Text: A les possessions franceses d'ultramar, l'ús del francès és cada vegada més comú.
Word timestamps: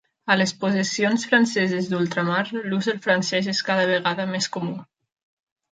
A 0.33 0.35
les 0.41 0.53
possessions 0.61 1.25
franceses 1.33 1.91
d'ultramar, 1.91 2.41
l'ús 2.73 2.91
del 2.91 3.01
francès 3.07 3.53
és 3.55 3.65
cada 3.69 3.87
vegada 3.95 4.31
més 4.35 4.53
comú. 4.59 4.75